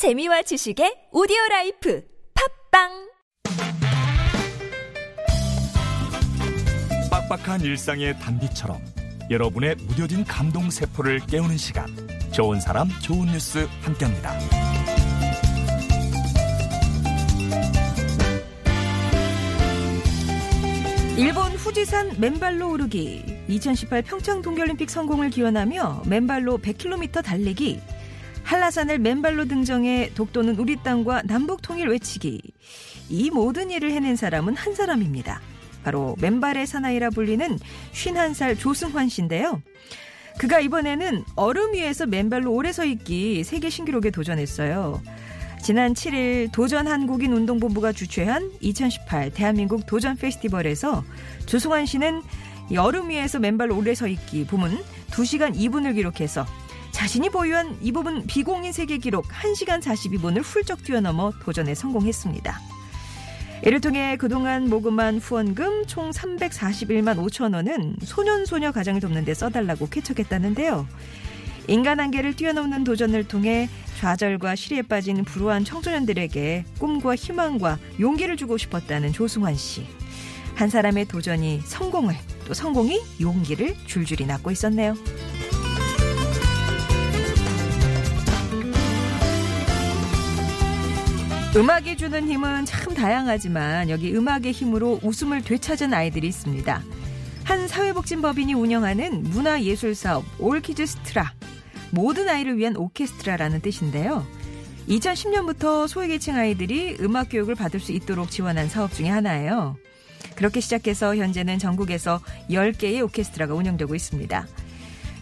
[0.00, 2.02] 재미와 지식의 오디오 라이프
[2.70, 3.10] 팟빵!
[7.10, 8.80] 빡빡한 일상의 단비처럼
[9.30, 11.84] 여러분의 무뎌진 감동 세포를 깨우는 시간.
[12.32, 14.38] 좋은 사람 좋은 뉴스 함께합니다.
[21.18, 23.22] 일본 후지산 맨발로 오르기.
[23.48, 27.82] 2018 평창 동계올림픽 성공을 기원하며 맨발로 100km 달리기
[28.50, 32.40] 한라산을 맨발로 등정해 독도는 우리 땅과 남북 통일 외치기
[33.08, 35.40] 이 모든 일을 해낸 사람은 한 사람입니다.
[35.84, 37.60] 바로 맨발의 사나이라 불리는
[37.92, 39.62] 51살 조승환 씨인데요.
[40.40, 45.00] 그가 이번에는 얼음 위에서 맨발로 오래 서 있기 세계 신기록에 도전했어요.
[45.62, 51.04] 지난 7일 도전 한국인 운동본부가 주최한 2018 대한민국 도전 페스티벌에서
[51.46, 52.20] 조승환 씨는
[52.76, 54.76] 얼음 위에서 맨발로 오래 서 있기 부문
[55.12, 56.44] 2시간 2분을 기록해서
[57.00, 62.60] 자신이 보유한 이 부분 비공인 세계 기록 1시간 42분을 훌쩍 뛰어넘어 도전에 성공했습니다.
[63.64, 70.86] 이를 통해 그동안 모금한 후원금 총 341만 5천 원은 소년소녀 가정을 돕는 데 써달라고 쾌척했다는데요.
[71.68, 79.14] 인간 한계를 뛰어넘는 도전을 통해 좌절과 시리에 빠진 불우한 청소년들에게 꿈과 희망과 용기를 주고 싶었다는
[79.14, 79.86] 조승환 씨.
[80.54, 82.14] 한 사람의 도전이 성공을,
[82.46, 84.94] 또 성공이 용기를 줄줄이 낳고 있었네요.
[91.56, 96.82] 음악이 주는 힘은 참 다양하지만 여기 음악의 힘으로 웃음을 되찾은 아이들이 있습니다.
[97.42, 101.32] 한 사회복지법인이 운영하는 문화예술사업 올키즈 스트라
[101.90, 104.24] 모든 아이를 위한 오케스트라라는 뜻인데요.
[104.88, 109.76] 2010년부터 소외계층 아이들이 음악 교육을 받을 수 있도록 지원한 사업 중의 하나예요.
[110.36, 114.46] 그렇게 시작해서 현재는 전국에서 10개의 오케스트라가 운영되고 있습니다.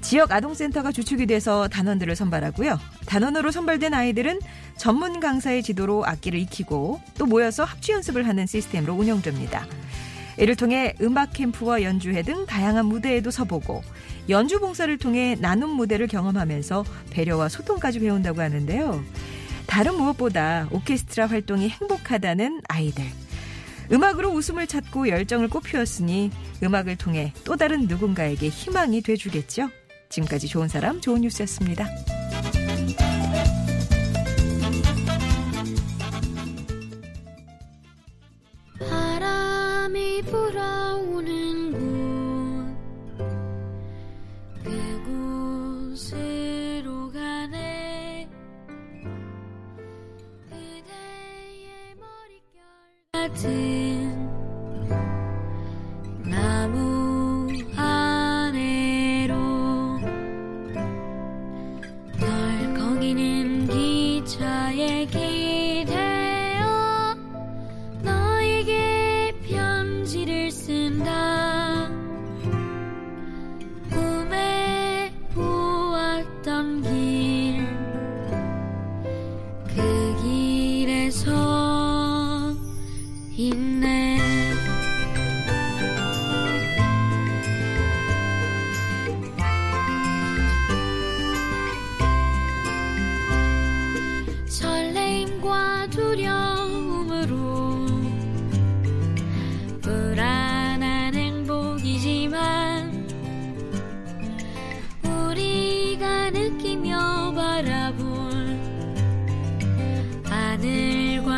[0.00, 2.78] 지역 아동센터가 주축이 돼서 단원들을 선발하고요.
[3.06, 4.38] 단원으로 선발된 아이들은
[4.76, 9.66] 전문 강사의 지도로 악기를 익히고 또 모여서 합주 연습을 하는 시스템으로 운영됩니다.
[10.38, 13.82] 이를 통해 음악 캠프와 연주회 등 다양한 무대에도 서보고
[14.28, 19.02] 연주 봉사를 통해 나눔 무대를 경험하면서 배려와 소통까지 배운다고 하는데요.
[19.66, 23.04] 다른 무엇보다 오케스트라 활동이 행복하다는 아이들.
[23.92, 26.30] 음악으로 웃음을 찾고 열정을 꽃피웠으니
[26.62, 29.70] 음악을 통해 또 다른 누군가에게 희망이 돼주겠죠.
[30.08, 31.86] 지금까지 좋은 사람, 좋은 뉴스였습니다.
[53.36, 53.75] to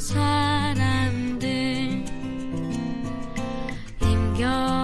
[0.00, 1.40] 사람들.
[4.00, 4.79] 힘겨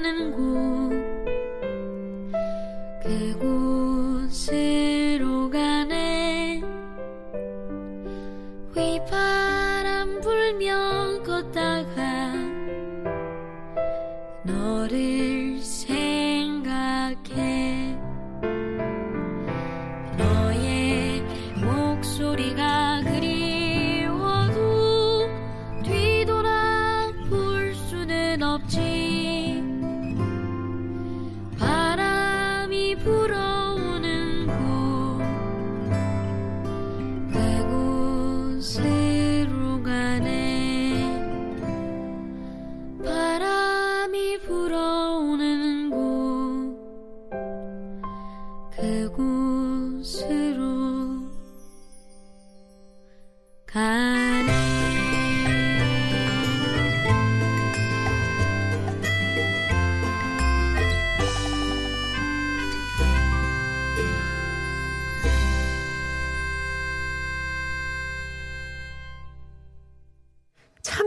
[0.00, 0.85] 看顾。
[33.06, 35.22] 불어오는 곳.
[38.58, 41.06] 그곳으로 가네.
[43.04, 45.96] 바람이 불어오는 곳.
[48.72, 49.25] 그곳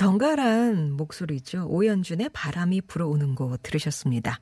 [0.00, 1.66] 정갈한 목소리죠.
[1.68, 4.40] 오연준의 바람이 불어오는 곳 들으셨습니다.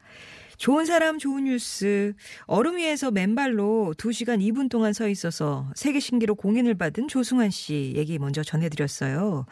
[0.56, 2.14] 좋은 사람 좋은 뉴스
[2.46, 8.20] 얼음 위에서 맨발로 2시간 2분 동안 서 있어서 세계 신기록 공인을 받은 조승환 씨 얘기
[8.20, 9.46] 먼저 전해드렸어요.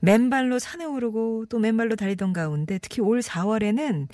[0.00, 4.08] 맨발로 산에 오르고 또 맨발로 달리던 가운데 특히 올 4월에는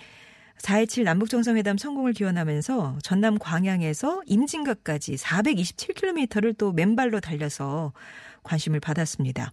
[0.58, 7.92] 4.27 남북정상회담 성공을 기원하면서 전남 광양에서 임진각까지 427km를 또 맨발로 달려서
[8.42, 9.52] 관심을 받았습니다.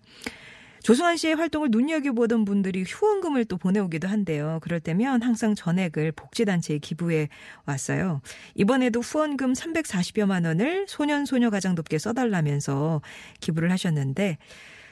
[0.84, 4.60] 조승환 씨의 활동을 눈여겨보던 분들이 후원금을 또 보내오기도 한데요.
[4.62, 7.30] 그럴 때면 항상 전액을 복지단체에 기부해
[7.66, 8.22] 왔어요.
[8.56, 13.02] 이번에도 후원금 340여만 원을 소년소녀 가장 돕게 써달라면서
[13.40, 14.38] 기부를 하셨는데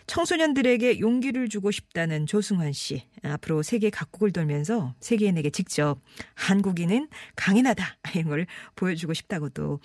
[0.07, 3.03] 청소년들에게 용기를 주고 싶다는 조승환 씨.
[3.23, 5.99] 앞으로 세계 각국을 돌면서 세계인에게 직접
[6.35, 7.97] 한국인은 강인하다.
[8.15, 9.79] 이런 걸 보여주고 싶다고도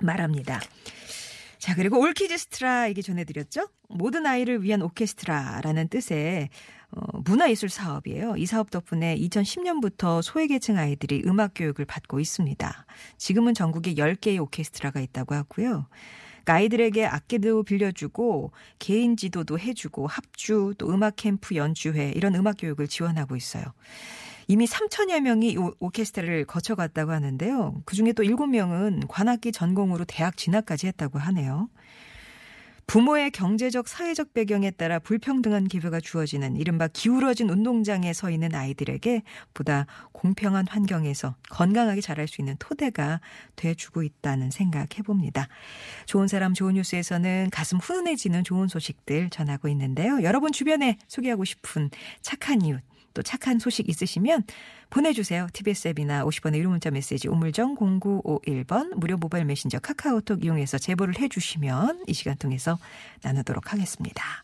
[0.00, 0.60] 말합니다.
[1.64, 3.68] 자, 그리고 올키즈스트라 얘기 전해드렸죠?
[3.88, 6.50] 모든 아이를 위한 오케스트라라는 뜻의
[6.90, 8.36] 어, 문화예술 사업이에요.
[8.36, 12.86] 이 사업 덕분에 2010년부터 소외계층 아이들이 음악 교육을 받고 있습니다.
[13.16, 15.86] 지금은 전국에 10개의 오케스트라가 있다고 하고요.
[16.42, 22.88] 그러니까 아이들에게 악기도 빌려주고 개인 지도도 해주고 합주 또 음악 캠프 연주회 이런 음악 교육을
[22.88, 23.64] 지원하고 있어요.
[24.48, 27.82] 이미 3천여 명이 오- 오케스트라를 거쳐갔다고 하는데요.
[27.84, 31.68] 그중에 또 7명은 관악기 전공으로 대학 진학까지 했다고 하네요.
[32.86, 39.22] 부모의 경제적, 사회적 배경에 따라 불평등한 기회가 주어지는 이른바 기울어진 운동장에 서 있는 아이들에게
[39.54, 43.20] 보다 공평한 환경에서 건강하게 자랄 수 있는 토대가
[43.56, 45.48] 돼주고 있다는 생각 해봅니다.
[46.04, 50.22] 좋은 사람 좋은 뉴스에서는 가슴 훈훈해지는 좋은 소식들 전하고 있는데요.
[50.22, 51.90] 여러분 주변에 소개하고 싶은
[52.20, 52.82] 착한 이웃,
[53.14, 54.44] 또 착한 소식 있으시면
[54.90, 55.46] 보내주세요.
[55.52, 62.04] TBS 앱이나 50번의 유료 문자 메시지 우물정 0951번 무료 모바일 메신저 카카오톡 이용해서 제보를 해주시면
[62.06, 62.78] 이 시간 통해서
[63.22, 64.42] 나누도록 하겠습니다.